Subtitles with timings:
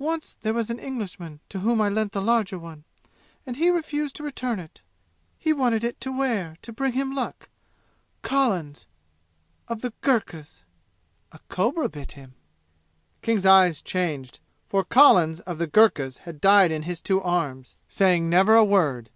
[0.00, 2.82] Once there was an Englishman to whom I lent the larger one,
[3.46, 4.82] and he refused to return it.
[5.38, 7.48] He wanted it to wear, to bring him luck.
[8.22, 8.88] Collins,
[9.68, 10.64] of the Gurkhas.
[11.30, 12.34] A cobra bit him."
[13.22, 18.28] King's eyes changed, for Collins of the Gurkhas had died in his two arms, saying
[18.28, 19.08] never a word.